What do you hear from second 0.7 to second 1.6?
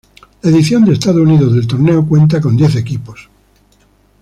de Estados Unidos